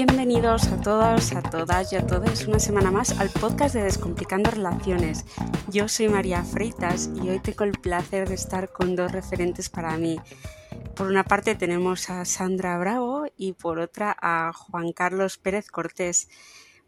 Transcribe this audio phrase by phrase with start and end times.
[0.00, 4.48] Bienvenidos a todos, a todas y a todos una semana más al podcast de Descomplicando
[4.48, 5.24] Relaciones.
[5.72, 9.96] Yo soy María Freitas y hoy tengo el placer de estar con dos referentes para
[9.96, 10.20] mí.
[10.94, 16.28] Por una parte tenemos a Sandra Bravo y por otra a Juan Carlos Pérez Cortés.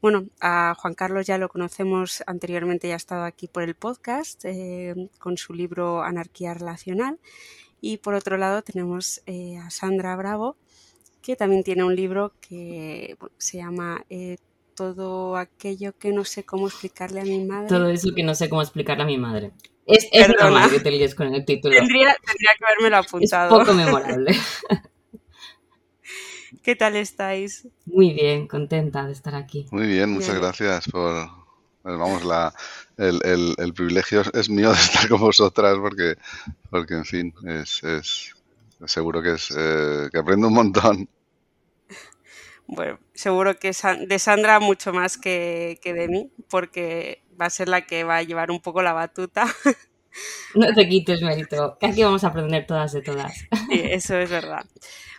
[0.01, 4.45] Bueno, a Juan Carlos ya lo conocemos anteriormente, ya ha estado aquí por el podcast
[4.45, 7.19] eh, con su libro Anarquía Relacional.
[7.81, 10.57] Y por otro lado tenemos eh, a Sandra Bravo,
[11.23, 14.37] que también tiene un libro que se llama eh,
[14.75, 17.69] Todo aquello que no sé cómo explicarle a mi madre.
[17.69, 19.53] Todo eso que no sé cómo explicarle a mi madre.
[19.87, 21.75] Es, es normal que te líes con el título.
[21.75, 23.61] Tendría, tendría que haberme lo apuntado.
[23.61, 24.37] Es poco memorable.
[26.63, 27.69] ¿Qué tal estáis?
[27.87, 29.67] Muy bien, contenta de estar aquí.
[29.71, 31.41] Muy bien, muchas gracias por...
[31.83, 32.53] Pues vamos, la,
[32.99, 36.17] el, el, el, privilegio es mío de estar con vosotras porque,
[36.69, 38.35] porque en fin, es, es
[38.87, 41.09] seguro que, es, eh, que aprendo un montón.
[42.67, 43.73] Bueno, seguro que
[44.07, 48.19] de Sandra mucho más que, que de mí, porque va a ser la que va
[48.19, 49.45] a llevar un poco la batuta.
[50.57, 53.47] No te quites mérito, que aquí vamos a aprender todas de todas.
[53.69, 54.67] Sí, eso es verdad.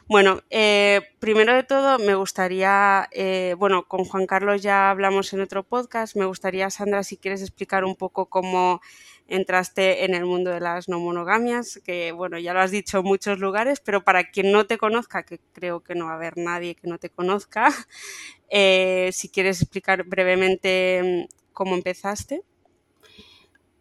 [0.07, 5.39] Bueno, eh, primero de todo me gustaría, eh, bueno, con Juan Carlos ya hablamos en
[5.39, 8.81] otro podcast, me gustaría, Sandra, si quieres explicar un poco cómo
[9.27, 13.05] entraste en el mundo de las no monogamias, que bueno, ya lo has dicho en
[13.05, 16.37] muchos lugares, pero para quien no te conozca, que creo que no va a haber
[16.37, 17.69] nadie que no te conozca,
[18.49, 22.43] eh, si quieres explicar brevemente mm, cómo empezaste.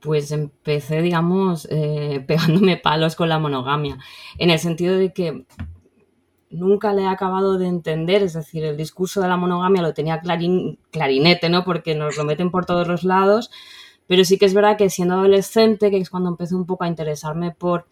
[0.01, 1.69] Pues empecé, digamos,
[2.27, 3.99] pegándome palos con la monogamia,
[4.39, 5.45] en el sentido de que
[6.51, 10.21] nunca le he acabado de entender, es decir, el discurso de la monogamia lo tenía
[10.21, 11.65] clarinete, ¿no?
[11.65, 13.51] Porque nos lo meten por todos los lados,
[14.11, 16.89] pero sí que es verdad que siendo adolescente, que es cuando empecé un poco a
[16.89, 17.87] interesarme por,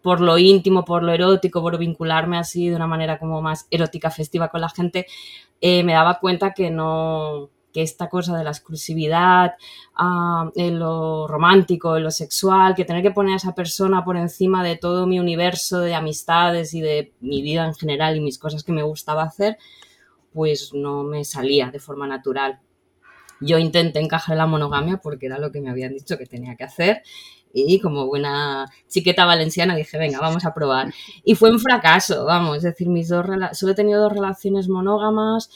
[0.00, 4.10] por lo íntimo, por lo erótico, por vincularme así de una manera como más erótica,
[4.10, 5.04] festiva con la gente,
[5.60, 9.56] eh, me daba cuenta que no, que esta cosa de la exclusividad,
[9.98, 14.16] uh, en lo romántico, en lo sexual, que tener que poner a esa persona por
[14.16, 18.38] encima de todo mi universo de amistades y de mi vida en general y mis
[18.38, 19.58] cosas que me gustaba hacer,
[20.32, 22.58] pues no me salía de forma natural.
[23.40, 26.56] Yo intenté encajar en la monogamia porque era lo que me habían dicho que tenía
[26.56, 27.02] que hacer
[27.52, 30.92] y como buena chiqueta valenciana dije, venga, vamos a probar.
[31.24, 35.50] Y fue un fracaso, vamos, es decir, mis dos solo he tenido dos relaciones monógamas,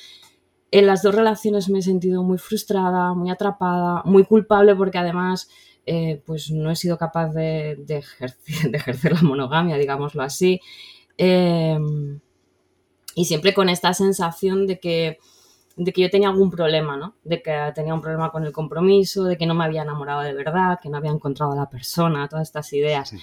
[0.71, 5.49] en las dos relaciones me he sentido muy frustrada, muy atrapada, muy culpable porque además
[5.85, 7.85] eh, pues no he sido capaz de,
[8.73, 10.61] ejercer, la monogamia, digámoslo así.
[11.19, 12.21] Em,
[13.15, 15.19] y siempre con esta sensación de que,
[15.77, 17.17] de que yo tenía algún problema, ¿no?
[17.25, 20.35] De que tenía un problema con el compromiso, de que no me había enamorado de
[20.35, 23.15] verdad, que no había encontrado a la persona, todas estas ideas.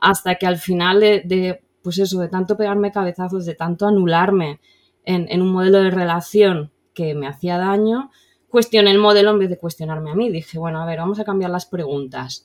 [0.00, 4.60] Hasta que al final de, pues eso, de tanto pegarme cabezazos, de tanto anularme
[5.04, 8.10] en, en un modelo de relación que me hacía daño,
[8.54, 10.30] cuestioné el modelo en vez de cuestionarme a mí.
[10.30, 12.44] Dije, bueno, a ver, vamos a cambiar las preguntas.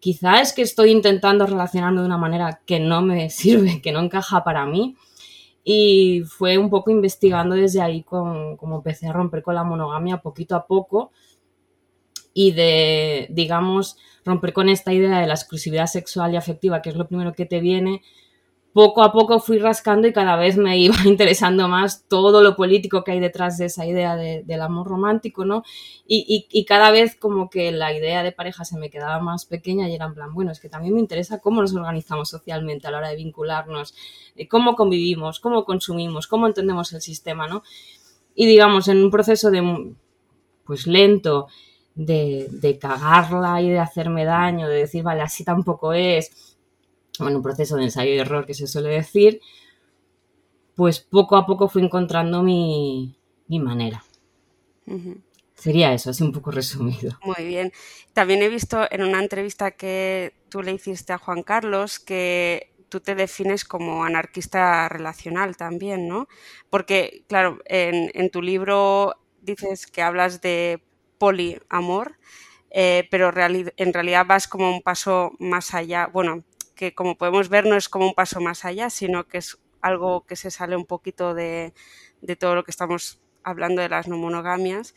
[0.00, 4.00] Quizá es que estoy intentando relacionarme de una manera que no me sirve, que no
[4.00, 4.96] encaja para mí.
[5.62, 10.22] Y fue un poco investigando desde ahí con, como empecé a romper con la monogamia
[10.22, 11.12] poquito a poco
[12.32, 16.96] y de, digamos, romper con esta idea de la exclusividad sexual y afectiva, que es
[16.96, 18.02] lo primero que te viene,
[18.72, 23.02] poco a poco fui rascando y cada vez me iba interesando más todo lo político
[23.02, 25.64] que hay detrás de esa idea del amor romántico, ¿no?
[26.06, 29.94] Y, cada vez como que la idea de pareja se me quedaba más pequeña y
[29.94, 32.98] era en plan, bueno, es que también me interesa cómo nos organizamos socialmente a la
[32.98, 33.94] hora de vincularnos,
[34.36, 37.62] eh, cómo convivimos, cómo consumimos, cómo entendemos el sistema, ¿no?
[38.34, 39.94] Y digamos, en un proceso de,
[40.64, 41.48] pues lento,
[41.96, 46.49] de, de cagarla y de hacerme daño, de decir, vale, así tampoco es,
[47.18, 49.40] en un proceso de ensayo y error que se suele decir,
[50.74, 53.16] pues poco a poco fui encontrando mi,
[53.48, 54.02] manera.
[55.54, 57.18] Sería eso, así un poco resumido.
[57.22, 57.72] Muy bien.
[58.12, 63.00] También he visto en una entrevista que tú le hiciste a Juan Carlos que tú
[63.00, 66.28] te defines como anarquista relacional también, ¿no?
[66.70, 70.82] Porque, claro, en, en tu libro dices que hablas de
[71.18, 72.16] poliamor,
[72.70, 76.06] eh, pero en realidad vas como un paso más allá.
[76.06, 76.44] Bueno,
[76.80, 80.24] que como podemos ver no es como un paso más allá, sino que es algo
[80.24, 81.74] que se sale un poquito de,
[82.38, 84.94] todo lo que estamos hablando de las no monogamias,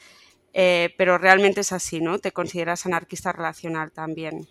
[0.54, 2.20] eh, pero realmente es así, ¿no?
[2.20, 4.48] Te consideras anarquista relacional también.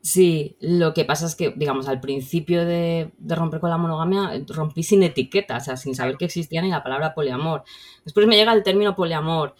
[0.00, 4.32] Sí, lo que pasa es que, digamos, al principio de, de, romper con la monogamia,
[4.48, 7.62] rompí sin etiqueta, o sea, sin saber que existía ni la palabra poliamor.
[8.04, 9.54] Después me llega el término poliamor,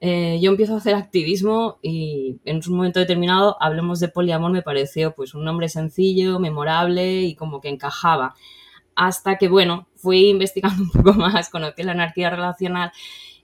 [0.00, 4.62] eh, yo empiezo a hacer activismo y en un momento determinado hablemos de poliamor me
[4.62, 8.34] pareció pues un nombre sencillo, memorable y como que encajaba.
[8.96, 12.92] hasta que, bueno, fui investigando un poco más, conocí la anarquía relacional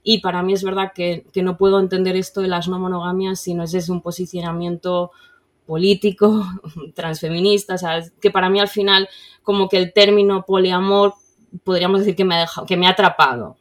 [0.03, 3.39] y para mí es verdad que, que no puedo entender esto de las no monogamias
[3.41, 5.11] si no es desde un posicionamiento
[5.65, 6.45] político,
[6.95, 7.75] transfeminista,
[8.19, 9.07] que para mí al final
[9.43, 11.13] como que el término poliamor
[11.63, 13.57] podríamos decir que me ha, dejado, que me ha atrapado,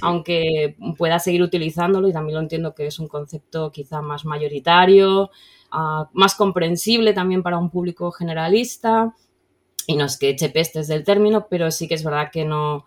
[0.00, 5.30] aunque pueda seguir utilizándolo y también lo entiendo que es un concepto quizá más mayoritario,
[5.72, 9.14] uh, más comprensible también para un público generalista
[9.86, 12.86] y no es que eche pestes del término, pero sí que es verdad que no,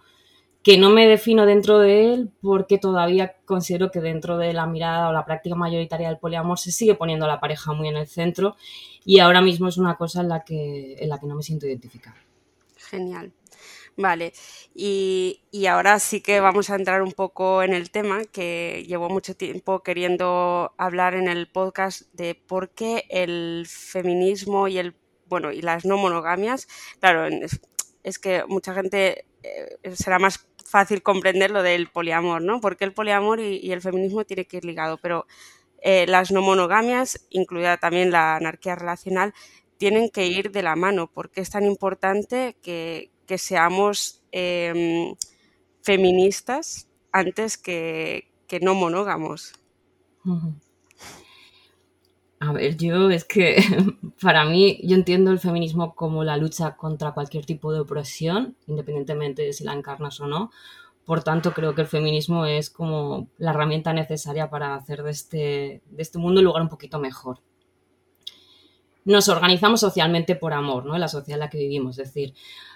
[0.63, 5.09] que no me defino dentro de él porque todavía considero que dentro de la mirada
[5.09, 8.07] o la práctica mayoritaria del poliamor se sigue poniendo a la pareja muy en el
[8.07, 8.55] centro
[9.05, 11.67] y ahora mismo es una cosa en la que, en la que no me siento
[11.67, 12.17] identificada.
[12.77, 13.33] Genial.
[13.97, 14.33] Vale,
[14.73, 19.07] y, y, ahora sí que vamos a entrar un poco en el tema que llevo
[19.09, 24.95] mucho tiempo queriendo hablar en el podcast de por qué el feminismo y el
[25.27, 26.67] bueno y las no monogamias,
[26.99, 27.61] claro, es,
[28.03, 32.59] es que mucha gente eh, será más fácil comprender lo del poliamor, ¿no?
[32.59, 35.25] Porque el poliamor y, el feminismo tiene que ir ligado, pero
[35.81, 39.33] eh, las no monogamias, incluida también la anarquía relacional,
[39.77, 45.15] tienen que ir de la mano, porque es tan importante que, seamos em,
[45.81, 48.27] feministas antes que,
[48.61, 49.53] no monógamos.
[52.39, 53.57] A ver, yo es que
[54.21, 59.41] para mí yo entiendo el feminismo como la lucha contra cualquier tipo de opresión, independientemente
[59.41, 60.51] de si la encarnas o no.
[61.05, 65.81] Por tanto, creo que el feminismo es como la herramienta necesaria para hacer de este,
[65.85, 67.39] de este mundo un lugar un poquito mejor.
[69.05, 70.95] Nos organizamos socialmente por amor, ¿no?
[70.95, 71.97] En la sociedad en la que vivimos.
[71.99, 72.33] Es decir,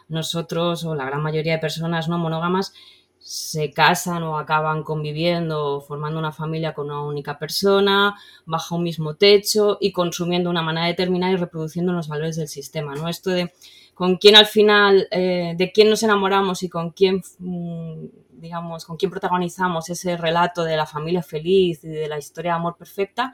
[0.08, 2.74] nosotros o la gran mayoría de personas no monógamas
[3.20, 8.16] se casan o acaban conviviendo, formando una familia con una única persona,
[8.46, 12.96] bajo un mismo techo y consumiendo una manera determinada y reproduciendo los valores del sistema,
[12.96, 13.10] ¿no?
[13.10, 13.54] Esto de
[13.94, 18.06] con quién al final, eh, de quién nos enamoramos y con quién, mm,
[18.40, 22.58] digamos, con quién protagonizamos ese relato de la familia feliz y de la historia de
[22.60, 23.34] amor perfecta,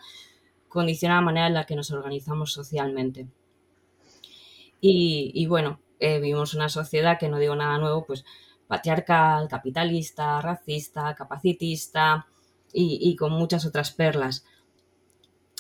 [0.75, 3.27] condiciona la manera en la que nos organizamos socialmente.
[4.79, 8.23] Y, bueno, eh, vivimos una sociedad que no digo nada nuevo, pues
[8.67, 12.27] patriarcal, capitalista, racista, capacitista
[12.71, 14.45] y, con muchas otras perlas.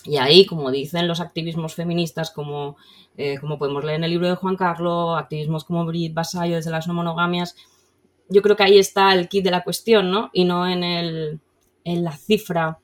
[0.03, 2.77] Y ahí, como dicen los activismos feministas, como,
[3.17, 6.69] eh, como podemos leer en el libro de Juan Carlos, activismos como Brit Basayo desde
[6.69, 7.55] las no monogamias,
[8.29, 10.29] yo creo que ahí está el kit de la cuestión, ¿no?
[10.33, 11.39] Y no en, el,
[11.83, 12.79] en la cifra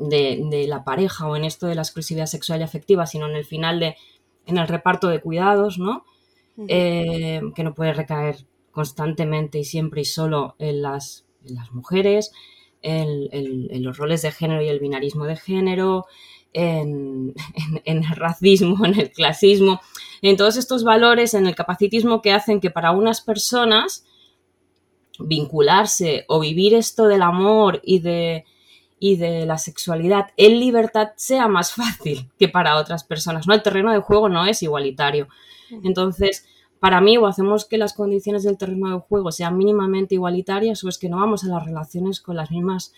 [0.00, 3.44] de, la pareja o en esto de la exclusividad sexual y afectiva, sino en el
[3.44, 3.96] final de,
[4.46, 6.04] en el reparto de cuidados, ¿no?
[6.66, 12.32] Eh, que no puede recaer constantemente y siempre y solo en las, las mujeres,
[12.82, 16.06] en, los roles de género y el binarismo de género,
[16.52, 17.34] en,
[17.84, 19.80] el racismo, en el clasismo,
[20.22, 24.04] en todos estos valores, en el capacitismo que hacen que para unas personas
[25.20, 28.44] vincularse o vivir esto del amor y de,
[29.00, 33.46] y de la sexualidad en libertad sea más fácil que para otras personas.
[33.46, 33.54] ¿no?
[33.54, 35.28] El terreno de juego no es igualitario.
[35.84, 36.46] Entonces,
[36.80, 40.88] para mí o hacemos que las condiciones del terreno de juego sean mínimamente igualitarias o
[40.88, 42.92] es que no vamos a las relaciones con las mismas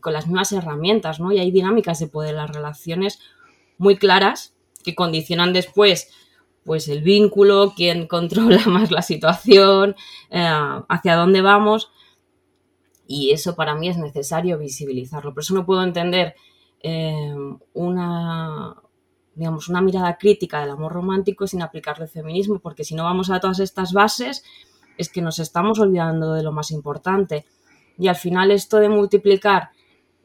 [0.00, 1.30] con las mismas herramientas, ¿no?
[1.30, 3.20] Y hay dinámicas de poder, las relaciones
[3.76, 6.10] muy claras que condicionan después
[6.64, 9.96] pues el vínculo, quién controla más la situación,
[10.30, 10.50] eh,
[10.88, 11.90] hacia dónde vamos.
[13.10, 15.32] Y eso para mí es necesario visibilizarlo.
[15.32, 16.34] Por eso no puedo entender
[16.80, 17.34] eh,
[17.72, 18.76] una,
[19.34, 23.30] digamos, una mirada crítica del amor romántico sin aplicarle el feminismo, porque si no vamos
[23.30, 24.44] a todas estas bases,
[24.98, 27.46] es que nos estamos olvidando de lo más importante.
[27.96, 29.70] Y al final esto de multiplicar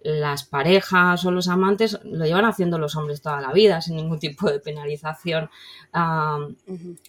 [0.04, 4.20] las parejas o los amantes lo llevan haciendo los hombres toda la vida, sin ningún
[4.20, 5.50] tipo de penalización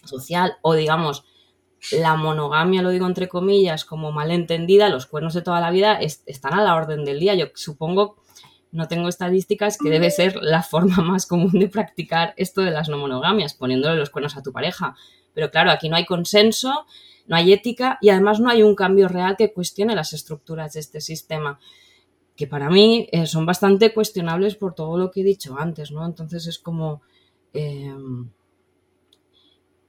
[0.05, 0.53] social.
[0.61, 1.25] O digamos,
[1.91, 6.53] la monogamia, lo digo entre comillas, como malentendida, los cuernos de toda la vida están
[6.53, 7.35] a la orden del día.
[7.35, 8.17] Yo supongo
[8.75, 12.89] no tengo estadísticas, que debe ser la forma más común de practicar esto de las
[12.89, 14.95] no monogamias, poniéndole los cuernos a tu pareja.
[15.33, 16.85] Pero claro, aquí no hay consenso,
[17.25, 20.81] no hay ética y además no hay un cambio real que cuestione las estructuras de
[20.81, 21.59] este sistema,
[22.35, 26.05] que para mí eh, son bastante cuestionables por todo lo que he dicho antes, ¿no?
[26.05, 27.01] Entonces es como...
[27.53, 28.29] Em,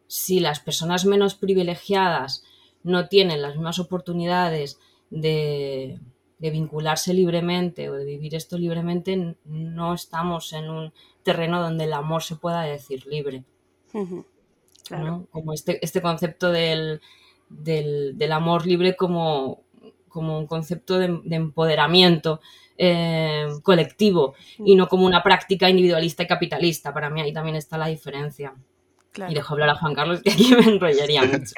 [0.07, 2.45] si las personas menos privilegiadas
[2.83, 4.79] no tienen las mismas oportunidades
[5.11, 5.99] de,
[6.39, 11.93] de vincularse libremente o de vivir esto libremente, no estamos en un terreno donde el
[11.93, 13.45] amor se pueda decir libre.
[15.31, 17.01] Como este, este concepto del,
[17.49, 19.63] del, amor libre como,
[20.09, 22.41] como un concepto de, empoderamiento
[22.77, 26.93] eh, colectivo y no como una práctica individualista y capitalista.
[26.93, 28.55] Para mí ahí también está la diferencia.
[29.29, 31.55] Y dejo hablar a Juan Carlos, que aquí me enrollaría mucho.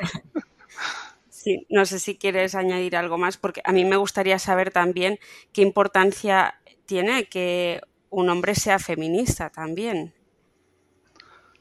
[1.29, 5.19] Sí, no sé si quieres añadir algo más, porque a mí me gustaría saber también
[5.53, 10.15] qué importancia tiene que un hombre sea feminista también.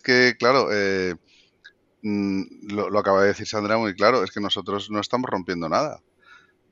[0.04, 1.16] Que, claro, eh,
[2.02, 6.02] mm, lo, acaba de decir Sandra muy claro, es que nosotros no estamos rompiendo nada.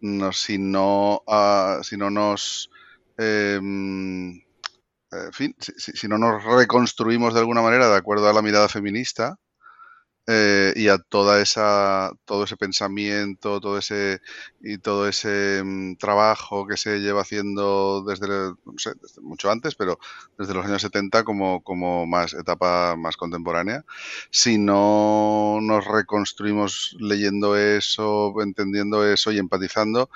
[0.01, 2.69] No, si, no, ah, si no nos...
[3.17, 4.44] Em,
[5.11, 9.37] en fin, si, no nos reconstruimos de alguna manera de acuerdo a la mirada feminista,
[10.27, 14.21] eh, y a toda esa, todo ese pensamiento, todo ese
[14.59, 18.27] y todo ese mm, trabajo que se lleva haciendo desde,
[19.21, 19.99] mucho antes, pero
[20.39, 23.85] desde los años 70 como, como más etapa más contemporánea.
[24.31, 30.09] Si no nos reconstruimos leyendo eso, entendiendo eso y empatizando,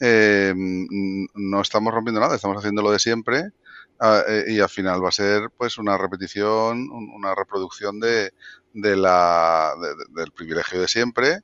[0.00, 3.52] eh, mm, no estamos rompiendo nada, estamos haciendo lo de siempre.
[3.98, 8.32] Ah, y al final va a ser pues una repetición, una reproducción de,
[8.74, 9.72] de la,
[10.14, 11.40] del privilegio de siempre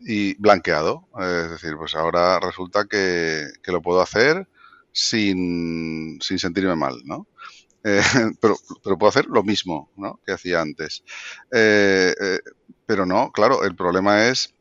[0.00, 1.08] y blanqueado.
[1.20, 4.48] Es decir, pues ahora resulta que, lo puedo hacer
[4.92, 7.26] sin, sin sentirme mal, ¿no?
[7.86, 8.00] Eh,
[8.40, 10.18] pero, pero, puedo hacer lo mismo ¿no?
[10.24, 11.04] que hacía antes.
[11.52, 12.38] Eh, eh,
[12.86, 14.54] pero no, claro, el problema es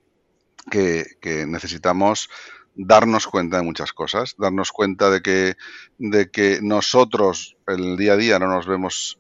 [0.70, 2.30] que, que, necesitamos
[2.76, 5.56] darnos cuenta de muchas cosas, darnos cuenta de que,
[5.98, 9.20] de que nosotros el día a día no nos vemos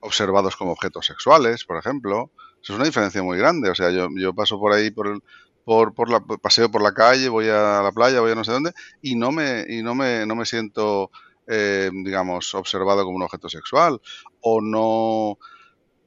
[0.00, 2.30] observados como objetos sexuales, por ejemplo.
[2.62, 3.70] Eso es una diferencia muy grande.
[3.70, 5.22] O sea, yo, paso por ahí, por el,
[5.64, 8.52] por, por la, paseo por la calle, voy a la playa, voy a no sé
[8.52, 8.72] dónde,
[9.02, 11.10] y no me, y no me, no me siento,
[11.46, 14.00] eh, digamos, observado como un objeto sexual.
[14.40, 15.38] O no,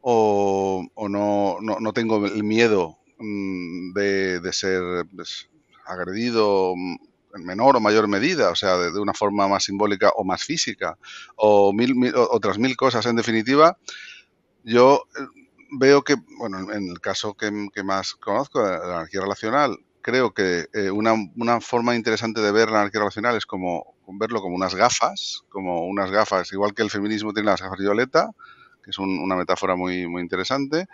[0.02, 5.06] o, o no, no, no, tengo el miedo mm, de, de ser
[5.90, 6.96] agredido mm,
[7.36, 10.98] en menor o mayor medida, o sea, de, una forma más simbólica o más física,
[11.36, 13.06] o mil, otras mil cosas.
[13.06, 13.78] En definitiva,
[14.64, 15.22] yo eh,
[15.72, 17.52] veo que, bueno, en el caso que,
[17.84, 22.82] más conozco, la anarquía relacional, creo que eh, una, una, forma interesante de ver la
[22.82, 27.34] anarquía relacional es como verlo como unas gafas, como unas gafas, igual que el feminismo
[27.34, 28.32] tiene las gafas violeta,
[28.84, 30.88] que es una metáfora muy, muy interesante.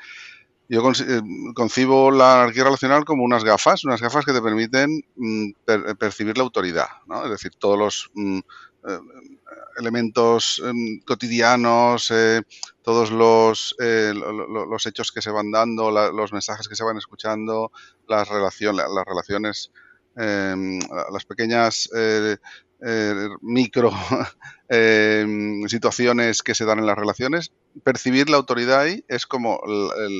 [0.67, 1.21] Yo eh,
[1.53, 5.51] concibo la anarquía relacional como unas gafas, unas gafas que te permiten mm,
[5.99, 7.23] percibir la autoridad, ¿no?
[7.23, 8.39] Es decir, todos los mm,
[8.87, 8.99] eh,
[9.77, 12.41] elementos em, cotidianos, eh,
[12.81, 17.71] todos los, los hechos que se van dando, los mensajes que se van escuchando,
[18.07, 19.71] las, relaciones, las relaciones,
[20.15, 20.79] em,
[21.11, 21.89] las pequeñas
[22.87, 23.91] eh, micro
[24.69, 27.51] em, situaciones que se dan en las relaciones,
[27.83, 29.61] percibir la autoridad ahí es como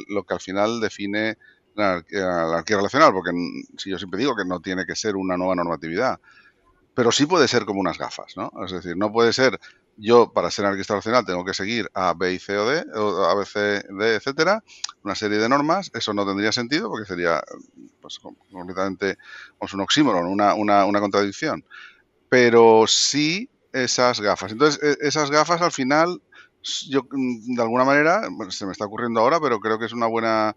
[0.08, 1.38] lo que al final define
[1.75, 2.04] la
[2.50, 3.32] anarquía, relacional, porque
[3.78, 6.20] si yo siempre digo que no tiene que ser una nueva normatividad,
[6.94, 8.52] pero sí puede ser como unas gafas, ¿no?
[8.66, 9.60] Es decir, no puede ser
[9.98, 13.46] yo para ser anarquista relacional tengo que seguir A, B C o D, A, B,
[13.46, 14.64] C, D, etcétera,
[15.04, 17.42] una serie de normas, eso no tendría sentido porque sería
[18.02, 19.18] pues, completamente
[19.60, 21.66] un oxímoron, una, una, una contradicción
[22.30, 24.53] pero sí esas gafas.
[24.53, 26.22] Entonces, e, esas gafas al final,
[26.88, 30.08] yo mm, de alguna manera, se me está ocurriendo ahora, pero creo que es una
[30.08, 30.55] buena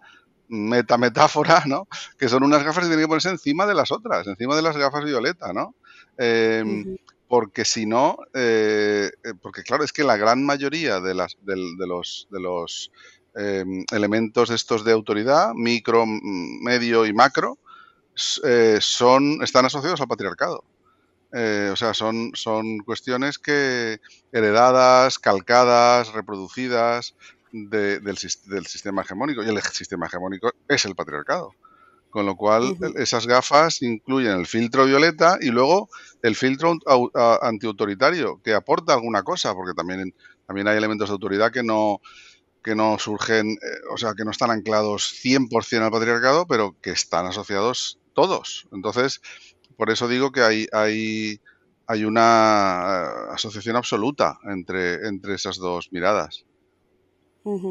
[0.48, 1.88] meta metáfora, ¿no?
[2.18, 4.76] Que son unas gafas que tienen que ponerse encima de las otras, encima de las
[4.76, 5.75] gafas violeta, ¿no?
[6.16, 6.96] Em,
[7.28, 11.56] porque si no, eh, eh, porque claro, es que la gran mayoría de, las, de,
[11.56, 12.90] los, de los
[13.34, 17.58] em, elementos de estos de autoridad, micro, medio y macro,
[18.44, 20.64] eh, son, están asociados al patriarcado.
[21.32, 24.00] Eh, o sea, son, son cuestiones que
[24.32, 27.14] heredadas, calcadas, reproducidas
[27.52, 29.42] del, del, sistema hegemónico.
[29.42, 31.52] Y el sistema hegemónico es el patriarcado.
[32.11, 35.90] Con lo cual, esas gafas incluyen el filtro violeta y luego
[36.23, 36.78] el filtro
[37.42, 40.14] antiautoritario, que aporta alguna cosa, porque también,
[40.47, 42.00] también hay elementos de autoridad que no,
[42.62, 43.56] que no surgen, eh,
[43.92, 48.66] o sea, que no están anclados 100% al patriarcado, pero que están asociados todos.
[48.73, 49.20] Entonces,
[49.78, 51.40] por eso digo que hay, hay,
[51.87, 56.44] hay una eh, asociación absoluta entre, entre esas dos miradas.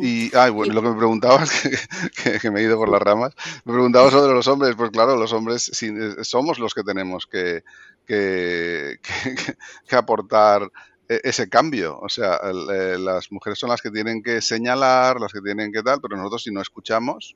[0.01, 1.51] Y, bueno, lo que me preguntabas,
[2.41, 3.35] que, me he ido por las ramas,
[3.65, 7.63] me preguntaba sobre los hombres, pues claro, los hombres eh, somos los que tenemos que,
[8.07, 8.99] que,
[9.91, 10.71] aportar
[11.09, 11.99] e, ese cambio.
[11.99, 12.39] O sea,
[12.73, 16.15] eh, las mujeres son las que tienen que señalar, las que tienen que tal, pero
[16.15, 17.35] nosotros si no escuchamos,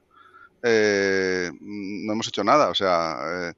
[0.63, 2.69] no hemos hecho nada.
[2.69, 3.17] O sea,
[3.49, 3.53] eh,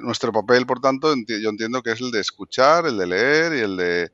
[0.00, 3.60] nuestro papel, por tanto, yo entiendo que es el de escuchar, el de leer y
[3.60, 4.12] el de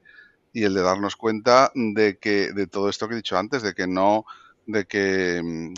[0.53, 3.75] y el de darnos cuenta de que de todo esto que he dicho antes, de
[3.75, 4.25] que no
[4.67, 5.75] de que mm,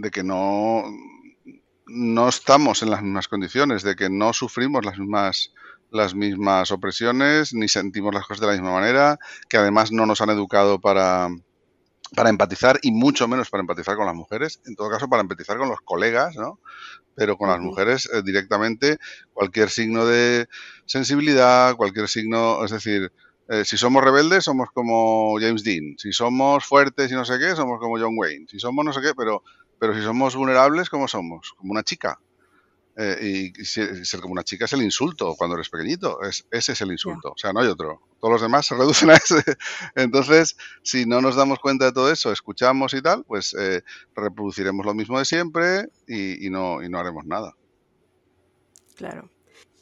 [0.00, 0.84] de que no
[1.86, 5.52] no estamos en las mismas condiciones, de que no sufrimos las mismas
[5.90, 9.18] las mismas opresiones ni sentimos las cosas de la misma manera,
[9.48, 11.28] que además no nos han educado para
[12.14, 15.58] para empatizar y mucho menos para empatizar con las mujeres, en todo caso para empatizar
[15.58, 16.60] con los colegas, ¿no?
[17.16, 18.98] pero con las mujeres eh, directamente
[19.32, 20.48] cualquier signo de
[20.84, 23.10] sensibilidad, cualquier signo, es decir,
[23.48, 27.56] eh, si somos rebeldes somos como James Dean, si somos fuertes y no sé qué,
[27.56, 29.42] somos como John Wayne, si somos no sé qué, pero,
[29.78, 31.54] pero si somos vulnerables, ¿cómo somos?
[31.56, 32.20] Como una chica.
[32.98, 36.80] Eh, y ser como una chica es el insulto cuando eres pequeñito, es, ese es
[36.80, 38.00] el insulto, o sea, no hay otro.
[38.18, 39.42] Todos los demás se reducen a ese.
[39.94, 43.82] Entonces, si no nos damos cuenta de todo eso, escuchamos y tal, pues eh,
[44.14, 47.54] reproduciremos lo mismo de siempre y, no, y no haremos nada.
[48.94, 49.28] Claro.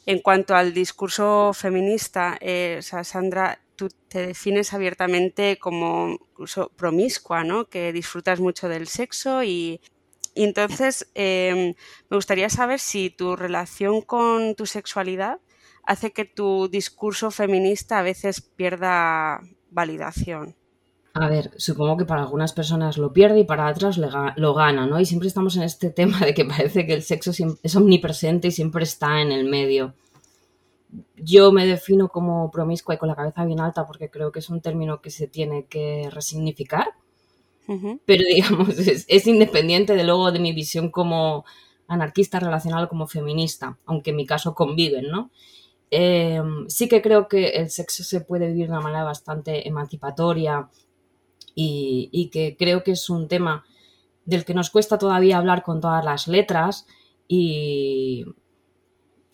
[0.05, 7.65] En cuanto al discurso feminista, eh, Sandra, tú te defines abiertamente como incluso promiscua, ¿no?
[7.65, 9.79] Que disfrutas mucho del sexo y
[10.35, 11.73] y entonces em,
[12.09, 15.39] me gustaría saber si tu relación con tu sexualidad
[15.83, 19.39] hace que tu discurso feminista a veces pierda
[19.71, 20.55] validación.
[21.13, 24.99] A ver, supongo que para algunas personas lo pierde y para otras lo gana, ¿no?
[24.99, 27.31] Y siempre estamos en este tema de que parece que el sexo
[27.63, 29.93] es omnipresente y siempre está en el medio.
[31.15, 34.49] Yo me defino como promiscua y con la cabeza bien alta porque creo que es
[34.49, 36.89] un término que se tiene que resignificar
[38.05, 41.45] pero digamos, es, independiente de luego de mi visión como
[41.87, 45.31] anarquista relacional como feminista, aunque en mi caso conviven, ¿no?
[45.91, 50.69] Em, sí que creo que el sexo se puede vivir de una manera bastante emancipatoria
[51.53, 53.63] y, que creo que es un tema
[54.25, 56.87] del que nos cuesta todavía hablar con todas las letras
[57.27, 58.25] y,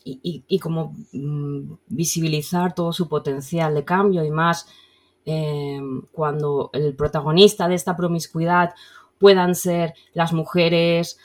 [0.03, 4.67] y, y como mm, visibilizar todo su potencial de cambio y más
[5.25, 8.73] Em, cuando el protagonista de esta promiscuidad
[9.19, 11.19] puedan ser las mujeres,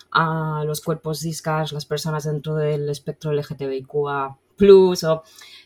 [0.66, 5.22] los cuerpos discas, las personas dentro del espectro LGTBIQA+, o,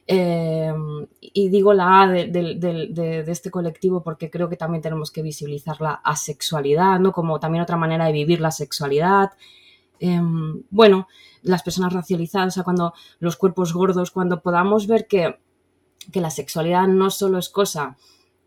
[0.07, 5.81] em, y digo la A de, este colectivo porque creo que también tenemos que visibilizar
[5.81, 7.13] la asexualidad, ¿no?
[7.13, 9.31] Como también otra manera de vivir la sexualidad.
[9.99, 11.09] Em, bueno,
[11.43, 15.37] las personas racializadas, o sea, cuando los cuerpos gordos, cuando podamos ver que
[16.15, 17.97] la sexualidad no solo es cosa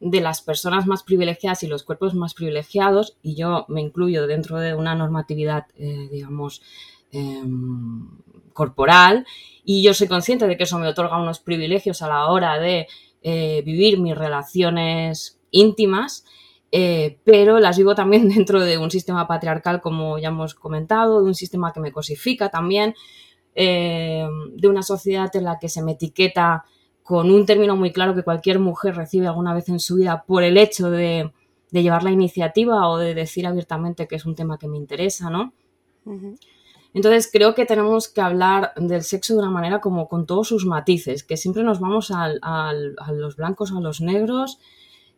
[0.04, 4.60] de las personas más privilegiadas y los cuerpos más privilegiados, y yo me incluyo dentro
[4.60, 6.62] de una normatividad, eh, digamos,
[7.12, 8.10] em,
[8.52, 9.26] corporal,
[9.64, 12.88] y yo soy consciente de que eso me otorga unos privilegios a la hora de
[13.22, 16.26] eh, vivir mis relaciones íntimas,
[16.72, 21.28] eh, pero las vivo también dentro de un sistema patriarcal, como ya hemos comentado, de
[21.28, 22.96] un sistema que me cosifica también,
[23.56, 26.66] de una sociedad en la que se me etiqueta
[27.04, 30.44] con un término muy claro que cualquier mujer recibe alguna vez en su vida por
[30.44, 31.32] el hecho de,
[31.72, 35.54] llevar la iniciativa o de decir abiertamente que es un tema que me interesa, ¿no?
[36.94, 40.66] Entonces creo que tenemos que hablar del sexo de una manera como con todos sus
[40.66, 42.74] matices, que siempre nos vamos a
[43.12, 44.60] los blancos, a los negros,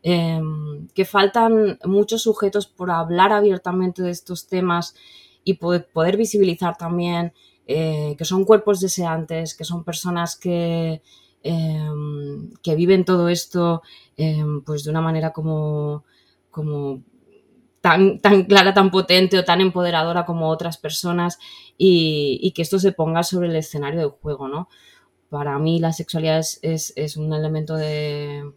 [0.01, 4.95] em, que faltan muchos sujetos por hablar abiertamente de estos temas
[5.43, 7.33] y poder, poder visibilizar también
[7.67, 11.01] eh, que son cuerpos deseantes, que son personas que,
[11.47, 13.83] Em, que viven todo esto
[14.17, 16.03] em, pues de una manera como,
[16.49, 17.03] como
[17.81, 21.37] tan, tan, clara, tan potente o tan empoderadora como otras personas
[21.77, 24.69] y, que esto se ponga sobre el escenario del juego, ¿no?
[25.29, 28.51] Para mí la sexualidad es, un elemento de,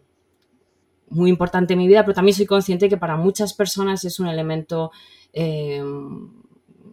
[1.09, 4.29] muy importante en mi vida, pero también soy consciente que para muchas personas es un
[4.29, 4.89] elemento
[5.31, 6.31] em,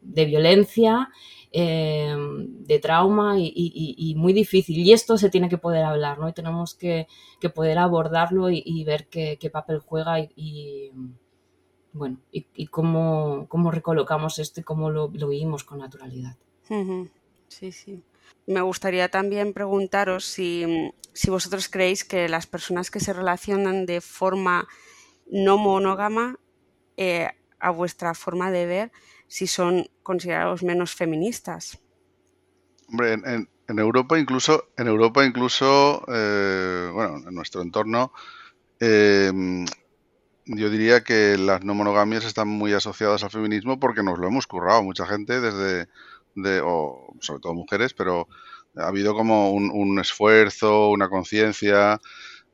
[0.02, 1.08] de violencia
[1.58, 4.76] Em, de trauma y, muy difícil.
[4.76, 6.28] Y esto se tiene que poder hablar, ¿no?
[6.28, 7.06] Y tenemos que,
[7.54, 10.92] poder abordarlo y, ver qué, papel juega y,
[11.94, 16.36] bueno, y, cómo, cómo, recolocamos esto y cómo lo, vivimos con naturalidad.
[17.48, 18.02] Sí, sí.
[18.44, 20.92] Me gustaría también preguntaros si,
[21.26, 24.68] vosotros creéis que las personas que se relacionan de forma
[25.30, 26.38] no monógama,
[26.98, 28.92] eh, a vuestra forma de ver,
[29.28, 31.78] si son considerados menos feministas.
[32.88, 38.12] Hombre, en, Europa incluso, en Europa incluso, eh, bueno, en nuestro entorno,
[38.78, 39.66] em,
[40.44, 44.46] yo diría que las no monogamias están muy asociadas al feminismo porque nos lo hemos
[44.46, 45.88] currado mucha gente desde,
[46.36, 48.28] de, o sobre todo mujeres, pero
[48.76, 52.00] ha habido como un, esfuerzo, una conciencia.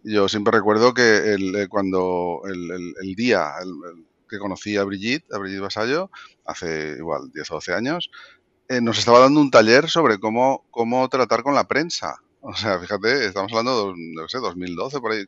[0.02, 3.52] Yo siempre recuerdo que el, eh, cuando el, el día,
[4.32, 6.10] que conocí a Brigitte, a Brigitte Basallo,
[6.46, 8.10] hace igual 10 o 12 años,
[8.68, 12.16] eh, nos estaba dando un taller sobre cómo, cómo tratar con la prensa.
[12.44, 15.24] O sea, fíjate, estamos hablando de, no sé, 2012, por ahí,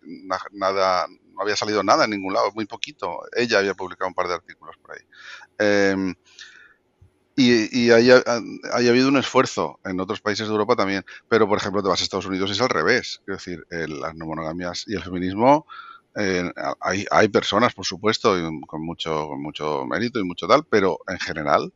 [0.51, 3.21] nada, no había salido nada en ningún lado, muy poquito.
[3.37, 5.03] Ella había publicado un par de artículos por ahí.
[5.59, 6.17] Em,
[7.37, 8.21] y, y haya,
[8.73, 12.03] habido un esfuerzo en otros países de Europa también, pero por ejemplo te vas a
[12.03, 13.23] Estados Unidos y es al revés.
[13.29, 15.67] Es decir, las no monogamias y el feminismo
[16.17, 21.19] eh, hay, hay, personas, por supuesto, con mucho, mucho mérito y mucho tal, pero en
[21.19, 21.73] general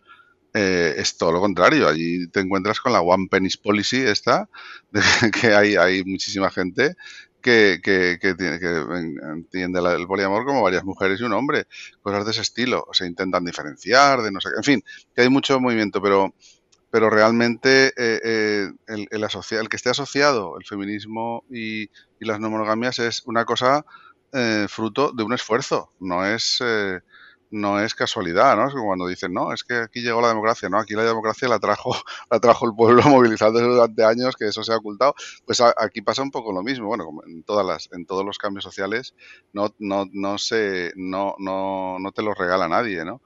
[0.55, 1.88] eh, es todo lo contrario.
[1.88, 4.48] Allí te encuentras con la One Penis Policy esta,
[4.90, 6.96] de que hay, hay muchísima gente
[7.40, 8.31] que, que, que,
[9.33, 11.66] entiende el poliamor como varias mujeres y un hombre,
[12.03, 12.85] cosas de ese estilo.
[12.88, 16.35] O se intentan diferenciar, de no sé En fin, que hay mucho movimiento, pero,
[16.90, 22.40] pero realmente eh, eh, el, el, el, que esté asociado el feminismo y, y, las
[22.40, 23.85] no monogamias es una cosa
[24.33, 26.61] eh, fruto de un esfuerzo, no es
[27.51, 28.69] no es casualidad, ¿no?
[28.69, 31.59] Es cuando dicen, no, es que aquí llegó la democracia, no, aquí la democracia la
[31.59, 31.93] trajo,
[32.31, 35.14] la trajo el pueblo movilizándose durante años, que eso se ha ocultado.
[35.47, 38.38] Pues aquí pasa un poco lo mismo, bueno, como en todas las, en todos los
[38.38, 39.14] cambios sociales,
[39.53, 43.23] no, no, no se, no, no, no te los regala nadie, ¿no?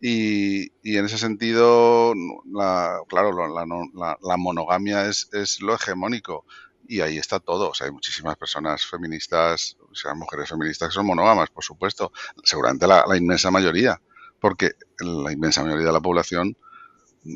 [0.00, 2.14] Y, y en ese sentido,
[2.50, 6.44] la, claro, la, la, la monogamia es, es lo hegemónico
[6.88, 7.70] y ahí está todo.
[7.70, 12.12] O sea, hay muchísimas personas feministas, o sea, mujeres feministas que son monógamas, por supuesto.
[12.44, 14.00] Seguramente la, inmensa mayoría,
[14.38, 16.56] porque la inmensa mayoría de la población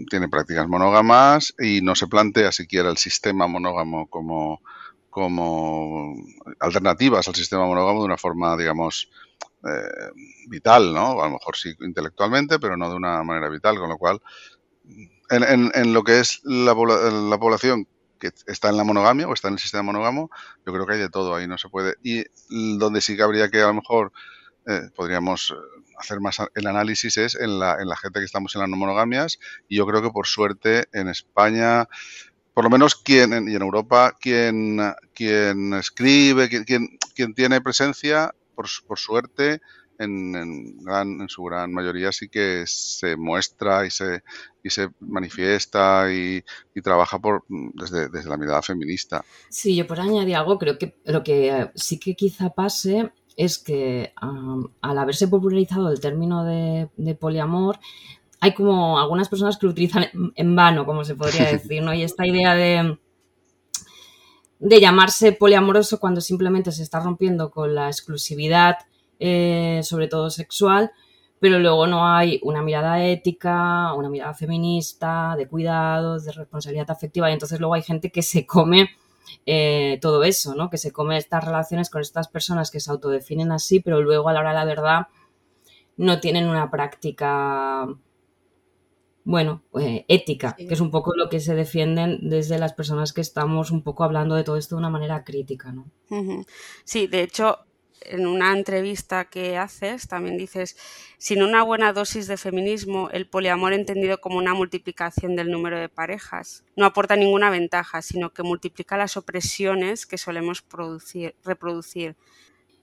[0.08, 4.60] tiene prácticas monógamas y no se plantea siquiera el sistema monógamo como,
[5.08, 6.14] como
[6.60, 9.10] alternativas al sistema monógamo de una forma, digamos,
[9.64, 10.10] eh,
[10.48, 11.22] vital, ¿no?
[11.22, 14.20] A lo mejor sí intelectualmente, pero no de una manera vital, con lo cual,
[15.30, 17.86] en, en, en lo que es la, la población
[18.20, 20.30] que está en la monogamia o está en el sistema monógamo,
[20.64, 21.96] yo creo que hay de todo ahí, no se puede.
[22.04, 22.24] Y
[22.78, 24.12] donde sí que habría que a lo mejor
[24.66, 28.54] eh, podríamos eh, hacer más el análisis es en la, en la gente que estamos
[28.54, 31.88] en las no monogamias y yo creo que por suerte en España
[32.54, 34.78] por lo menos quien y en Europa quien,
[35.14, 39.60] quien escribe, quien, quien tiene presencia, por, por suerte,
[40.00, 44.22] en, gran, en su gran mayoría sí que se muestra y se,
[44.62, 46.42] y se manifiesta y,
[46.82, 49.22] trabaja por, desde, desde, la mirada feminista.
[49.50, 54.14] Sí, yo por añadir algo, creo que lo que sí que quizá pase es que
[54.16, 57.78] al haberse popularizado el término de, poliamor,
[58.40, 61.92] hay como algunas personas que lo utilizan en vano, como se podría decir, ¿no?
[61.92, 62.98] Y esta idea de
[64.60, 68.76] de llamarse poliamoroso cuando simplemente se está rompiendo con la exclusividad
[69.20, 70.90] eh, sobre todo sexual,
[71.38, 77.30] pero luego no hay una mirada ética, una mirada feminista, de cuidados, de responsabilidad afectiva,
[77.30, 78.90] y entonces luego hay gente que se come
[79.46, 80.70] eh, todo eso, ¿no?
[80.70, 84.32] Que se come estas relaciones con estas personas que se autodefinen así, pero luego a
[84.32, 85.06] la hora de la verdad
[85.96, 87.86] no tienen una práctica,
[89.24, 93.20] bueno, eh, ética, que es un poco lo que se defienden desde las personas que
[93.20, 95.90] estamos un poco hablando de todo esto de una manera crítica, ¿no?
[96.84, 97.58] Sí, de hecho,
[98.00, 100.76] en una entrevista que haces también dices,
[101.18, 105.88] sin una buena dosis de feminismo, el poliamor entendido como una multiplicación del número de
[105.88, 112.16] parejas no aporta ninguna ventaja, sino que multiplica las opresiones que solemos producir, reproducir.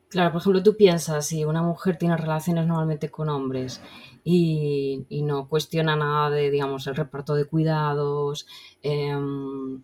[0.10, 3.82] Claro, por ejemplo, tú piensas, si una mujer tiene relaciones normalmente con hombres
[4.24, 8.48] y, no cuestiona nada de, digamos, el reparto de cuidados,
[8.84, 9.82] em,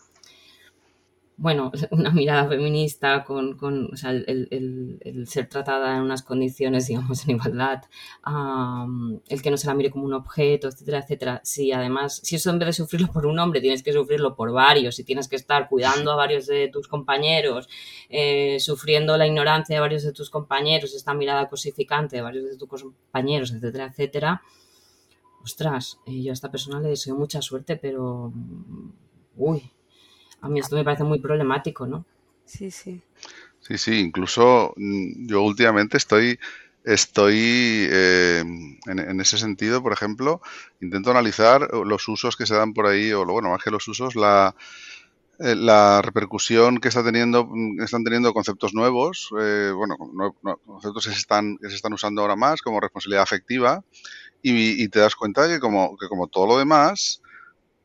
[1.37, 6.21] bueno, una mirada feminista con, con o sea, el, el, el, ser tratada en unas
[6.21, 7.83] condiciones, digamos, en igualdad,
[9.27, 11.41] el que no se la mire como un objeto, etcétera, etcétera.
[11.43, 14.51] Si además, si eso en vez de sufrirlo por un hombre, tienes que sufrirlo por
[14.51, 17.67] varios y tienes que estar cuidando a varios de tus compañeros,
[18.09, 22.57] eh, sufriendo la ignorancia de varios de tus compañeros, esta mirada cosificante de varios de
[22.57, 24.41] tus compañeros, etcétera, etcétera,
[25.43, 28.31] ostras, eh, yo a esta persona le deseo mucha suerte, pero...
[29.35, 29.71] Uy,
[30.43, 32.05] a mí esto me parece muy problemático, ¿no?
[32.45, 33.01] Sí, sí.
[33.61, 36.37] Sí, sí, incluso mm, yo últimamente estoy,
[36.83, 38.43] estoy eh,
[38.85, 40.41] en, ese sentido, por ejemplo,
[40.81, 44.17] intento analizar los usos que se dan por ahí, o bueno, más que los usos,
[44.17, 44.53] la,
[45.39, 49.95] eh, la repercusión que está teniendo, mm, están teniendo conceptos nuevos, eh, bueno,
[50.65, 53.81] conceptos que se, están, que se están usando ahora más, como responsabilidad afectiva,
[54.41, 57.22] y, y te das cuenta que como, que como todo lo demás,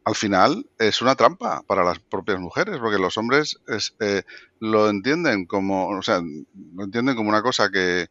[0.08, 3.58] al final es una trampa para las propias mujeres, porque los hombres
[4.00, 4.22] eh,
[4.58, 6.22] lo entienden como, o sea,
[6.74, 8.06] lo entienden como una cosa que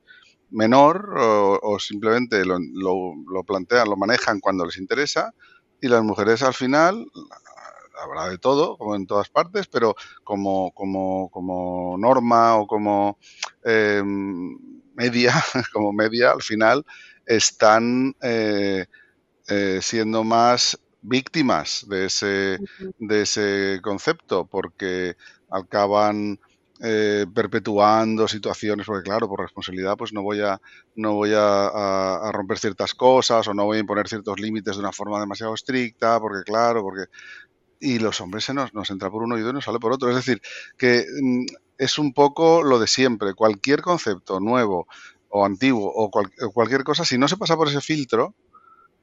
[0.51, 5.33] menor o, simplemente lo, lo, plantean, lo manejan cuando les interesa
[5.81, 7.03] y las mujeres al final
[7.99, 13.17] habrá de todo, como en todas partes, pero como, como, como norma o como
[13.63, 14.55] em,
[14.93, 15.33] media,
[15.73, 16.85] como media, al final
[17.25, 18.85] están eh,
[19.47, 22.59] eh, siendo más víctimas de ese,
[22.99, 25.15] de ese concepto, porque
[25.49, 26.39] acaban
[26.79, 30.61] eh, perpetuando situaciones, porque claro, por responsabilidad, pues no voy a,
[30.95, 34.91] no voy a, romper ciertas cosas o no voy a imponer ciertos límites de una
[34.91, 37.05] forma demasiado estricta, porque claro, porque
[37.79, 40.09] y los hombres se nos, nos entra por uno y nos sale por otro.
[40.09, 40.41] Es decir,
[40.77, 41.45] que mm,
[41.77, 43.33] es un poco lo de siempre.
[43.33, 44.87] Cualquier concepto nuevo
[45.29, 48.35] o antiguo o cualquier cosa, si no se pasa por ese filtro,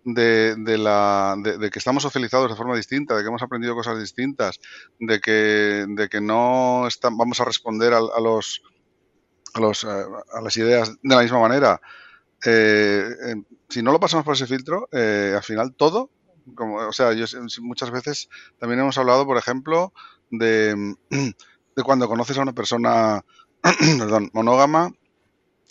[0.05, 3.99] de, de, la, de, que estamos socializados de forma distinta, de que hemos aprendido cosas
[3.99, 4.61] distintas,
[4.99, 8.63] de que, de que no vamos a responder a, los,
[9.55, 9.89] a, los, eh,
[10.33, 11.81] a las ideas de la misma manera.
[12.45, 13.35] Eh,
[13.69, 16.11] si no lo pasamos por ese filtro, eh, al final todo,
[16.55, 17.25] como, o sea, yo
[17.63, 19.95] muchas veces también hemos hablado, por ejemplo,
[20.31, 23.25] de, de cuando conoces a una persona,
[23.99, 24.93] perdón, monógama,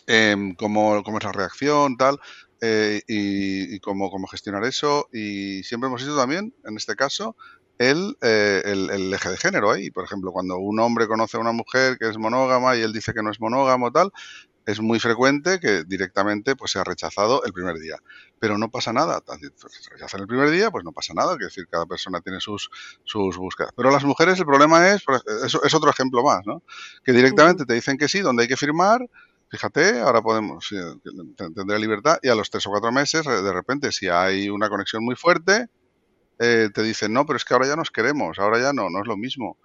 [0.08, 2.20] eh, cómo, cómo, es la reacción, tal.
[2.66, 5.10] Eh, y, cómo, cómo, gestionar eso.
[5.12, 7.36] Y siempre hemos visto también, en este caso,
[7.78, 9.92] el, eh, el, eje de género ahí.
[9.92, 13.14] Por ejemplo, cuando un hombre conoce a una mujer que es monógama y él dice
[13.14, 14.14] que no es monógamo, tal,
[14.66, 17.98] es muy frecuente que directamente pues sea rechazado el primer día.
[18.40, 19.22] Pero no pasa nada.
[19.42, 21.34] Si se rechazan el primer día, pues no pasa nada.
[21.34, 22.70] Es decir, cada persona tiene sus,
[23.04, 23.74] sus búsquedas.
[23.76, 25.04] Pero las mujeres el problema es,
[25.44, 26.64] es, es otro ejemplo más, ¿no?
[27.04, 29.02] Que directamente te dicen que sí, donde hay que firmar,
[29.54, 30.68] fíjate, ahora podemos,
[31.38, 35.06] tendré libertad y a los tres o cuatro meses, de repente, si hay una conexión
[35.06, 35.68] muy fuerte,
[36.40, 39.02] eh, te dicen, no, pero es que ahora ya nos queremos, ahora ya no, no
[39.02, 39.60] es lo mismo.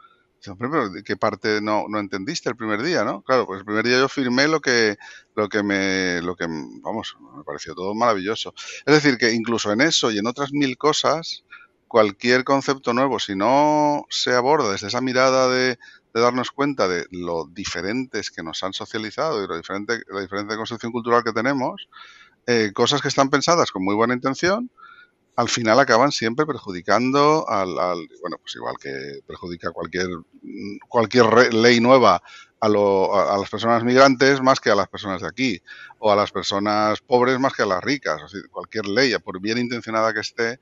[0.45, 3.23] Pero ¿qué parte no, no entendiste el primer día, no?
[3.23, 4.99] Claro, pues el primer día yo firmé lo que,
[5.35, 8.53] lo que me, lo que, vamos, me pareció todo maravilloso.
[8.85, 11.45] Es decir, que incluso en eso y en otras mil cosas,
[11.89, 15.79] cualquier concepto nuevo, si no se aborda desde esa mirada de,
[16.15, 20.57] de darnos cuenta de lo diferentes que nos han socializado y lo diferente, la diferente
[20.57, 21.89] construcción cultural que tenemos,
[22.47, 24.71] eh, cosas que están pensadas con muy buena intención,
[25.39, 27.69] al final acaban siempre perjudicando al,
[28.21, 30.09] bueno, pues igual que perjudica cualquier,
[30.89, 32.21] cualquier ley nueva
[32.59, 35.63] a, lo, a, las personas migrantes más que a las personas de aquí,
[36.01, 38.21] o a las personas pobres más que a las ricas.
[38.51, 40.59] cualquier ley, por bien intencionada que esté,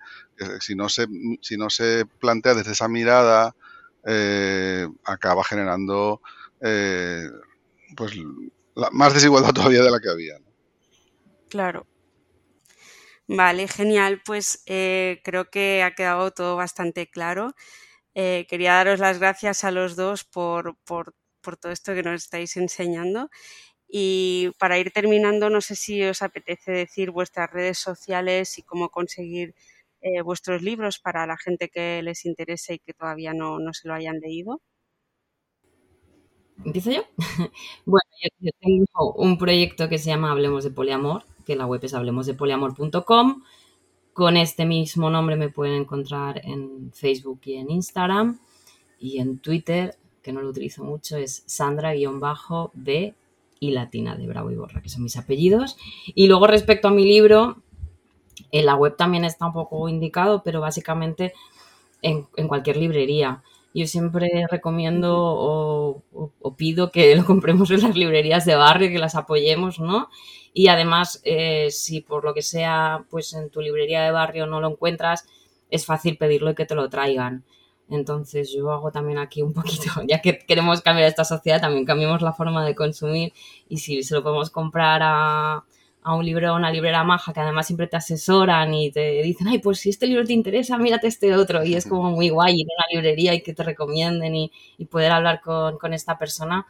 [0.60, 1.06] si no se,
[1.40, 3.54] si no se plantea desde esa mirada
[4.06, 6.22] eh, acaba generando
[6.60, 7.28] eh,
[7.96, 8.12] pues
[8.92, 10.38] más desigualdad todavía de la que había.
[11.48, 11.86] Claro.
[13.26, 14.22] Vale, genial.
[14.24, 17.54] Pues eh, creo que ha quedado todo bastante claro.
[18.14, 22.56] quería daros las gracias a los dos por, por, por todo esto que nos estáis
[22.56, 23.28] enseñando.
[23.88, 28.90] Y para ir terminando, no sé si os apetece decir vuestras redes sociales y cómo
[28.90, 29.54] conseguir
[30.00, 33.94] eh, vuestros libros para la gente que les interese y que todavía no, se lo
[33.94, 34.60] hayan leído?
[36.64, 37.02] ¿Empiezo yo?
[37.84, 38.08] bueno,
[38.40, 43.42] yo, tengo un proyecto que se llama Hablemos de Poliamor, que la web es hablemosdepoliamor.com.
[44.12, 48.40] Con este mismo nombre me pueden encontrar en Facebook y en Instagram.
[48.98, 53.14] Y en Twitter, que no lo utilizo mucho, es Sandra-B
[53.60, 55.76] y Latina de Bravo y Borra, que son mis apellidos.
[56.14, 57.62] Y luego respecto a mi libro,
[58.58, 61.32] en la web también está un poco indicado, pero básicamente
[62.02, 63.42] en, cualquier librería.
[63.74, 66.02] Yo siempre recomiendo o,
[66.56, 70.08] pido que lo compremos en las librerías de barrio, que las apoyemos, ¿no?
[70.54, 74.60] Y además, eh, si por lo que sea, pues en tu librería de barrio no
[74.60, 75.26] lo encuentras,
[75.70, 77.44] es fácil pedirlo y que te lo traigan.
[77.90, 82.22] Entonces yo hago también aquí un poquito, ya que queremos cambiar esta sociedad, también cambiamos
[82.22, 83.32] la forma de consumir
[83.68, 85.64] y si se lo podemos comprar a,
[86.06, 89.48] a un libro o una librera maja que además siempre te asesoran y te dicen,
[89.48, 91.64] ay, pues si este libro te interesa, mírate este otro.
[91.64, 94.52] Y es como muy guay ir a una librería y que te recomienden y,
[94.88, 96.64] poder hablar con, esta persona,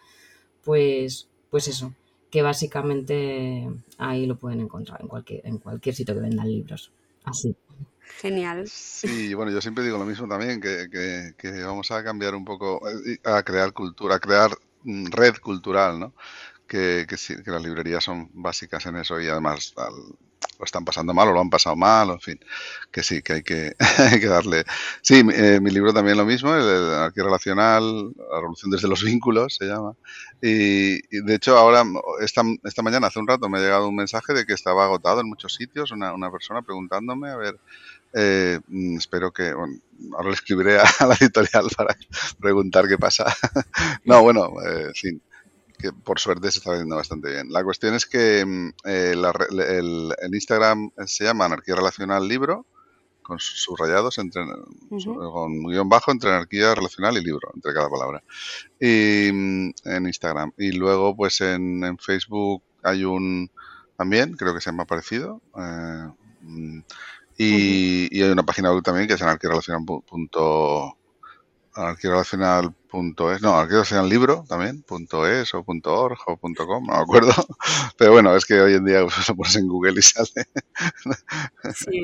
[0.64, 1.92] pues, pues eso,
[2.30, 3.68] que básicamente
[3.98, 6.90] ahí lo pueden encontrar en cualquier, en cualquier sitio que vendan libros.
[7.24, 7.54] Así.
[8.22, 8.66] Genial.
[8.66, 10.88] Sí, bueno, yo siempre digo lo mismo también, que,
[11.36, 14.52] que vamos a cambiar un poco, eh, a crear cultura, a crear
[14.84, 16.14] mm, red cultural, ¿no?
[16.66, 19.74] Que, que, las librerías son básicas en eso y además
[20.58, 22.40] lo están pasando mal o lo han pasado mal, en fin,
[22.90, 24.64] que sí, que hay que, hay que darle.
[25.02, 29.56] Sí, eh, mi libro también lo mismo, el, el relacional, la revolución desde los vínculos
[29.56, 29.92] se llama.
[30.42, 31.84] Y, de hecho ahora,
[32.20, 35.20] esta, esta mañana, hace un rato, me ha llegado un mensaje de que estaba agotado
[35.20, 37.58] en muchos sitios, una, una persona preguntándome, a ver,
[38.14, 39.78] eh, mm, espero que, bueno,
[40.14, 41.96] ahora le escribiré a, la editorial para
[42.40, 43.26] preguntar qué pasa.
[44.04, 45.20] no, bueno, eh, fin
[45.76, 47.52] que por suerte se está vendiendo bastante bien.
[47.52, 52.66] La cuestión es que mm, eh, el, Instagram se llama Anarquía Relacional Libro,
[53.22, 54.44] con subrayados entre,
[54.88, 58.22] con guion bajo entre anarquía relacional y libro, entre cada palabra.
[58.80, 60.52] Y mm, en Instagram.
[60.56, 63.50] Y luego, pues en, Facebook hay un
[63.96, 65.42] también, creo que se llama parecido.
[65.58, 66.08] Eh,
[66.42, 66.80] mm,
[67.38, 69.22] y, hay una página web también que es
[73.00, 76.94] anarquía arquirelacional.es, no, arquirelacional libro también, punto .es o punto .org o punto .com, no
[76.94, 77.32] me acuerdo.
[77.98, 80.46] Pero bueno, es que hoy en día lo pones en Google y sale.
[81.74, 82.02] Sí.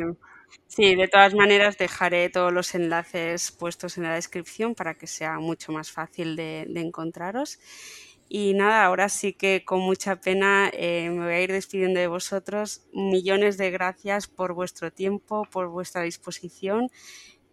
[0.67, 5.39] Sí, de todas maneras dejaré todos los enlaces puestos en la descripción para que sea
[5.39, 7.59] mucho más fácil de, encontraros.
[8.29, 12.07] Y nada, ahora sí que con mucha pena eh, me voy a ir despidiendo de
[12.07, 12.87] vosotros.
[12.95, 16.89] Millones de gracias por vuestro tiempo, por vuestra disposición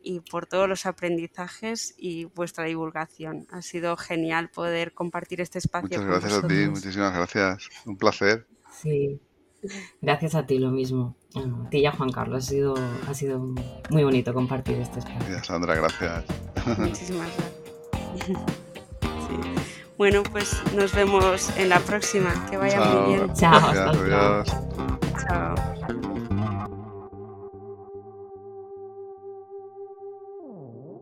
[0.01, 3.47] y por todos los aprendizajes y vuestra divulgación.
[3.51, 6.01] Ha sido genial poder compartir este espacio.
[6.01, 7.69] Muchas gracias a ti, muchísimas gracias.
[7.85, 8.47] Un placer.
[8.71, 9.19] Sí,
[10.01, 11.15] gracias a ti lo mismo.
[11.35, 12.45] A ti y a Juan Carlos.
[12.45, 12.75] Ha sido,
[13.07, 13.39] ha sido
[13.89, 15.19] muy bonito compartir este espacio.
[15.19, 16.25] Gracias, Sandra, gracias.
[16.77, 18.39] Muchísimas gracias.
[19.97, 22.45] Bueno, pues nos vemos en la próxima.
[22.49, 23.33] Que vaya muy bien.
[23.33, 23.59] Chao.
[23.59, 24.47] Gracias, adiós.
[25.27, 25.55] Chao.